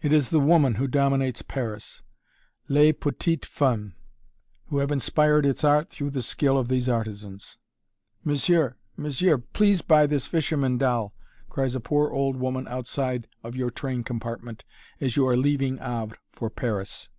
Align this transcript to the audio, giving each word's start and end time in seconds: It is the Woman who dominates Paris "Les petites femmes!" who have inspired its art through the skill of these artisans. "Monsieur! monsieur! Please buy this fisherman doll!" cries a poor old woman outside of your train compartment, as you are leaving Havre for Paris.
It 0.00 0.10
is 0.10 0.30
the 0.30 0.40
Woman 0.40 0.76
who 0.76 0.86
dominates 0.88 1.42
Paris 1.42 2.00
"Les 2.70 2.92
petites 2.94 3.46
femmes!" 3.46 3.92
who 4.68 4.78
have 4.78 4.90
inspired 4.90 5.44
its 5.44 5.62
art 5.64 5.90
through 5.90 6.08
the 6.12 6.22
skill 6.22 6.56
of 6.56 6.68
these 6.68 6.88
artisans. 6.88 7.58
"Monsieur! 8.24 8.76
monsieur! 8.96 9.36
Please 9.36 9.82
buy 9.82 10.06
this 10.06 10.26
fisherman 10.26 10.78
doll!" 10.78 11.12
cries 11.50 11.74
a 11.74 11.78
poor 11.80 12.08
old 12.10 12.36
woman 12.36 12.66
outside 12.68 13.28
of 13.44 13.54
your 13.54 13.68
train 13.70 14.02
compartment, 14.02 14.64
as 14.98 15.14
you 15.18 15.28
are 15.28 15.36
leaving 15.36 15.76
Havre 15.76 16.16
for 16.32 16.48
Paris. 16.48 17.10